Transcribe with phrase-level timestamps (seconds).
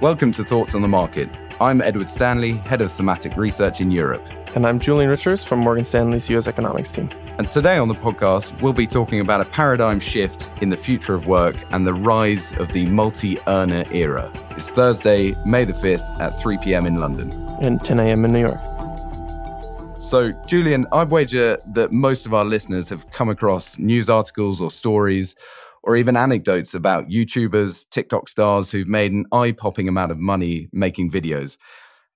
[0.00, 1.28] Welcome to Thoughts on the Market.
[1.60, 4.26] I'm Edward Stanley, Head of Thematic Research in Europe.
[4.54, 7.10] And I'm Julian Richards from Morgan Stanley's US Economics team.
[7.36, 11.14] And today on the podcast, we'll be talking about a paradigm shift in the future
[11.14, 14.32] of work and the rise of the multi earner era.
[14.52, 16.86] It's Thursday, May the 5th at 3 p.m.
[16.86, 17.30] in London.
[17.60, 18.24] And 10 a.m.
[18.24, 18.64] in New York.
[20.00, 24.70] So, Julian, I wager that most of our listeners have come across news articles or
[24.70, 25.36] stories
[25.82, 30.68] or even anecdotes about YouTubers, TikTok stars who've made an eye popping amount of money
[30.72, 31.56] making videos.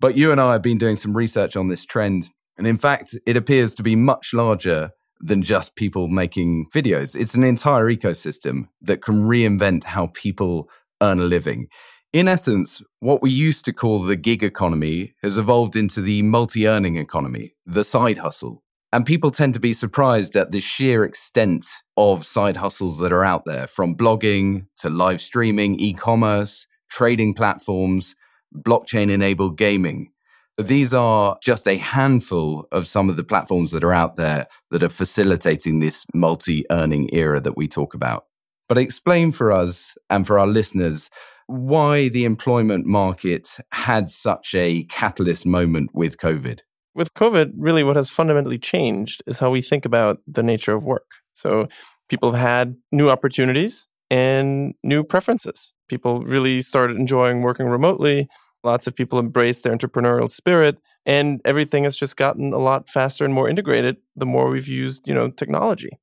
[0.00, 2.30] But you and I have been doing some research on this trend.
[2.58, 7.14] And in fact, it appears to be much larger than just people making videos.
[7.14, 10.68] It's an entire ecosystem that can reinvent how people
[11.00, 11.68] earn a living.
[12.12, 16.68] In essence, what we used to call the gig economy has evolved into the multi
[16.68, 18.61] earning economy, the side hustle.
[18.94, 21.64] And people tend to be surprised at the sheer extent
[21.96, 27.32] of side hustles that are out there, from blogging to live streaming, e commerce, trading
[27.32, 28.14] platforms,
[28.54, 30.10] blockchain enabled gaming.
[30.58, 34.82] These are just a handful of some of the platforms that are out there that
[34.82, 38.26] are facilitating this multi earning era that we talk about.
[38.68, 41.08] But explain for us and for our listeners
[41.46, 46.60] why the employment market had such a catalyst moment with COVID
[46.94, 50.84] with COVID, really what has fundamentally changed is how we think about the nature of
[50.84, 51.10] work.
[51.32, 51.68] So
[52.08, 55.72] people have had new opportunities and new preferences.
[55.88, 58.28] People really started enjoying working remotely.
[58.64, 63.24] Lots of people embraced their entrepreneurial spirit, and everything has just gotten a lot faster
[63.24, 65.98] and more integrated the more we've used, you know, technology.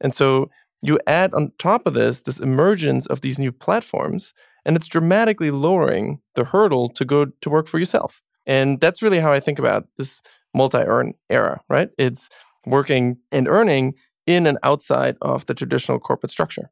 [0.00, 0.48] And so
[0.80, 4.34] you add on top of this this emergence of these new platforms,
[4.64, 8.20] and it's dramatically lowering the hurdle to go to work for yourself.
[8.46, 10.22] And that's really how I think about this
[10.54, 11.88] multi earn era, right?
[11.98, 12.28] It's
[12.66, 13.94] working and earning
[14.26, 16.70] in and outside of the traditional corporate structure.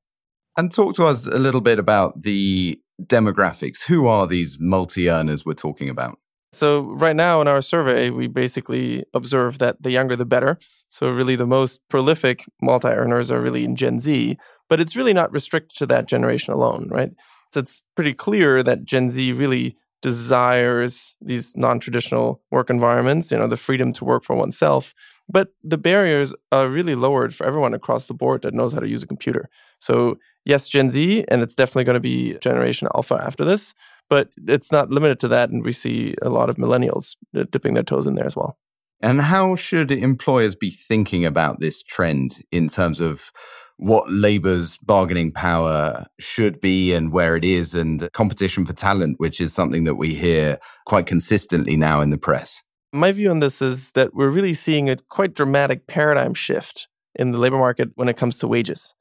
[0.56, 3.84] And talk to us a little bit about the demographics.
[3.84, 6.18] Who are these multi earners we're talking about?
[6.52, 10.58] So, right now in our survey, we basically observe that the younger the better.
[10.90, 14.36] So, really, the most prolific multi earners are really in Gen Z,
[14.68, 17.10] but it's really not restricted to that generation alone, right?
[17.54, 23.46] So, it's pretty clear that Gen Z really desires these non-traditional work environments you know
[23.46, 24.94] the freedom to work for oneself.
[25.28, 28.88] But the barriers are really lowered for everyone across the board that knows how to
[28.88, 29.48] use a computer.
[29.78, 33.74] So yes gen z and it's definitely going to be generation alpha after this
[34.12, 37.74] but it's not limited to that and we see a lot of millennials uh, dipping
[37.74, 38.58] their toes in there as well.
[39.00, 43.32] And how should employers be thinking about this trend in terms of
[43.82, 49.40] what labor's bargaining power should be and where it is, and competition for talent, which
[49.40, 52.62] is something that we hear quite consistently now in the press?
[52.92, 57.32] My view on this is that we're really seeing a quite dramatic paradigm shift in
[57.32, 58.94] the labor market when it comes to wages.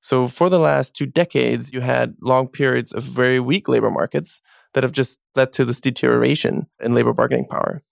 [0.00, 4.40] So, for the last two decades, you had long periods of very weak labor markets
[4.74, 7.82] that have just led to this deterioration in labor bargaining power.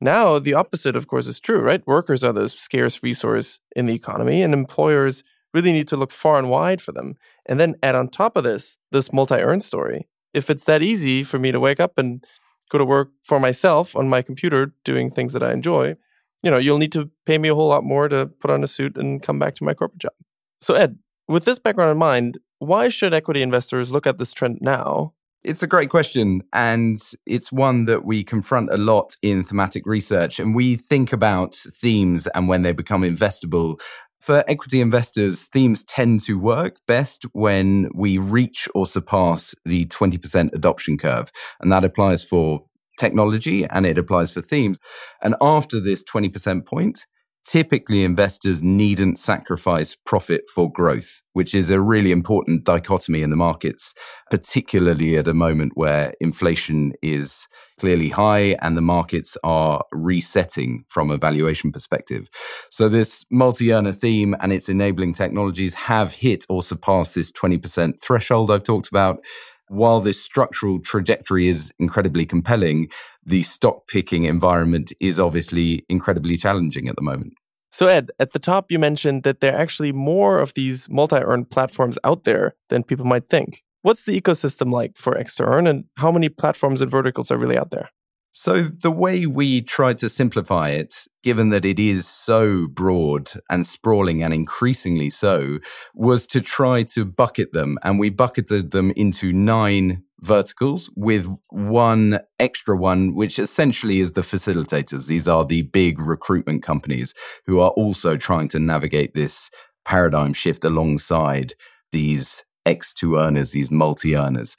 [0.00, 1.86] Now, the opposite, of course, is true, right?
[1.86, 5.22] Workers are the scarce resource in the economy, and employers
[5.54, 7.14] really need to look far and wide for them.
[7.46, 10.08] And then add on top of this, this multi earn story.
[10.34, 12.24] If it's that easy for me to wake up and
[12.70, 15.94] go to work for myself on my computer doing things that I enjoy,
[16.42, 18.66] you know, you'll need to pay me a whole lot more to put on a
[18.66, 20.12] suit and come back to my corporate job.
[20.60, 20.98] So, Ed,
[21.28, 25.14] with this background in mind, why should equity investors look at this trend now?
[25.44, 26.42] It's a great question.
[26.54, 30.40] And it's one that we confront a lot in thematic research.
[30.40, 33.78] And we think about themes and when they become investable
[34.24, 40.54] for equity investors, themes tend to work best when we reach or surpass the 20%
[40.54, 41.30] adoption curve.
[41.60, 42.64] And that applies for
[42.98, 44.78] technology and it applies for themes.
[45.22, 47.04] And after this 20% point,
[47.46, 53.36] typically investors needn't sacrifice profit for growth, which is a really important dichotomy in the
[53.36, 53.94] markets,
[54.30, 57.46] particularly at a moment where inflation is
[57.78, 62.28] clearly high and the markets are resetting from a valuation perspective.
[62.70, 68.50] So this multi-earner theme and its enabling technologies have hit or surpassed this 20% threshold
[68.50, 69.24] I've talked about.
[69.68, 72.90] While this structural trajectory is incredibly compelling,
[73.26, 77.34] the stock picking environment is obviously incredibly challenging at the moment.
[77.72, 81.16] So, Ed, at the top, you mentioned that there are actually more of these multi
[81.16, 83.64] earn platforms out there than people might think.
[83.82, 87.58] What's the ecosystem like for to Earn, and how many platforms and verticals are really
[87.58, 87.90] out there?
[88.30, 93.66] So, the way we tried to simplify it, given that it is so broad and
[93.66, 95.58] sprawling and increasingly so,
[95.94, 97.76] was to try to bucket them.
[97.82, 104.22] And we bucketed them into nine verticals with one extra one, which essentially is the
[104.22, 105.06] facilitators.
[105.06, 107.14] These are the big recruitment companies
[107.46, 109.50] who are also trying to navigate this
[109.84, 111.54] paradigm shift alongside
[111.92, 114.56] these X2 earners, these multi earners.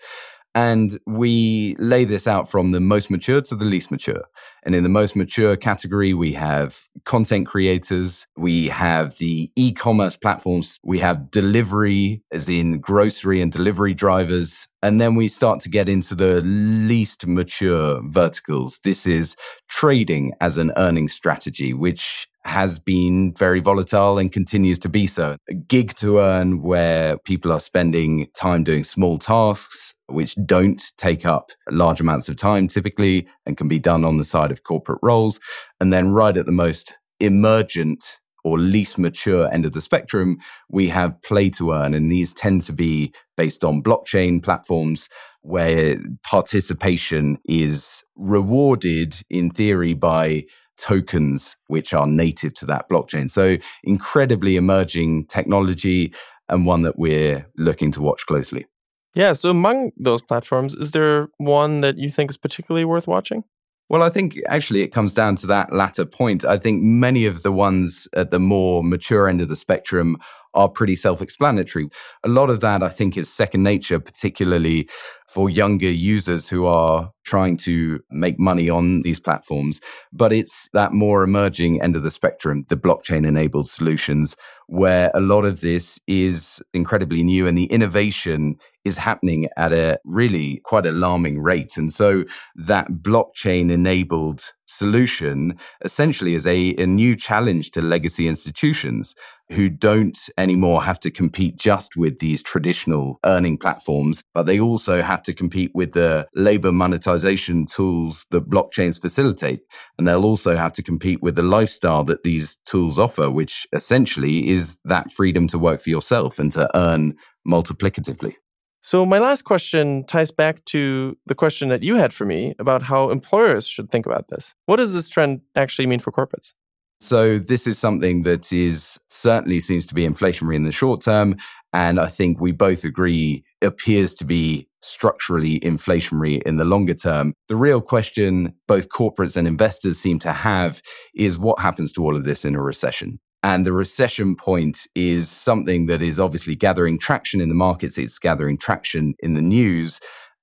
[0.55, 4.23] And we lay this out from the most mature to the least mature.
[4.63, 10.15] And in the most mature category, we have content creators, we have the e commerce
[10.15, 14.69] platforms, we have delivery, as in grocery and delivery drivers.
[14.81, 18.79] And then we start to get into the least mature verticals.
[18.85, 19.35] This is
[19.67, 25.35] trading as an earning strategy, which has been very volatile and continues to be so.
[25.49, 31.25] A gig to earn where people are spending time doing small tasks, which don't take
[31.25, 34.99] up large amounts of time typically and can be done on the side of corporate
[35.01, 35.39] roles.
[35.79, 40.37] And then right at the most emergent or least mature end of the spectrum,
[40.69, 41.95] we have play to earn.
[41.95, 45.09] And these tend to be based on blockchain platforms
[45.41, 50.43] where participation is rewarded in theory by
[50.77, 53.29] tokens which are native to that blockchain.
[53.31, 56.13] So incredibly emerging technology
[56.49, 58.67] and one that we're looking to watch closely.
[59.15, 59.33] Yeah.
[59.33, 63.43] So among those platforms, is there one that you think is particularly worth watching?
[63.87, 66.43] Well, I think actually it comes down to that latter point.
[66.43, 70.17] I think many of the ones at the more mature end of the spectrum
[70.55, 71.89] are pretty self explanatory.
[72.23, 74.89] A lot of that, I think, is second nature, particularly
[75.27, 79.81] for younger users who are trying to make money on these platforms.
[80.11, 84.35] But it's that more emerging end of the spectrum, the blockchain enabled solutions,
[84.67, 89.99] where a lot of this is incredibly new and the innovation is happening at a
[90.05, 91.75] really quite alarming rate.
[91.75, 92.23] And so
[92.55, 99.15] that blockchain enabled solution essentially is a, a new challenge to legacy institutions
[99.49, 105.03] who don't anymore have to compete just with these traditional earning platforms, but they also
[105.03, 109.61] have to compete with the labor monetization tools that blockchains facilitate.
[109.97, 114.49] And they'll also have to compete with the lifestyle that these tools offer, which essentially
[114.49, 117.15] is that freedom to work for yourself and to earn
[117.45, 118.37] multiplicatively.
[118.85, 122.83] So, my last question ties back to the question that you had for me about
[122.83, 124.53] how employers should think about this.
[124.67, 126.53] What does this trend actually mean for corporates?
[126.99, 131.37] So this is something that is certainly seems to be inflationary in the short term.
[131.73, 137.33] And I think we both agree appears to be structurally inflationary in the longer term.
[137.47, 140.83] The real question both corporates and investors seem to have
[141.15, 143.19] is what happens to all of this in a recession?
[143.45, 147.95] And the recession point is something that is obviously gathering traction in the markets.
[147.95, 149.99] It's gathering traction in the news.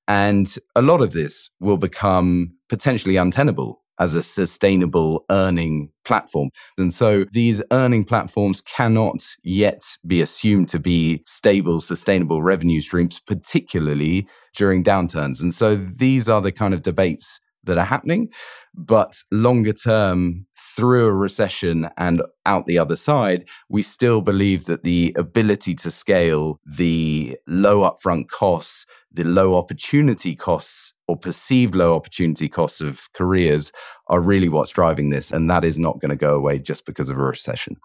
[0.06, 6.50] And a lot of this will become potentially untenable as a sustainable earning platform.
[6.78, 13.18] And so these earning platforms cannot yet be assumed to be stable, sustainable revenue streams,
[13.18, 15.40] particularly during downturns.
[15.40, 18.28] And so these are the kind of debates that are happening.
[18.74, 20.46] But longer term,
[20.76, 25.90] through a recession and out the other side, we still believe that the ability to
[25.90, 33.12] scale the low upfront costs, the low opportunity costs or perceived low opportunity costs of
[33.12, 33.72] careers
[34.08, 35.30] are really what's driving this.
[35.30, 37.76] And that is not going to go away just because of a recession.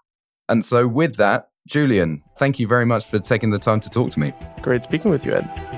[0.48, 4.10] And so, with that, Julian, thank you very much for taking the time to talk
[4.12, 4.32] to me.
[4.62, 5.77] Great speaking with you, Ed.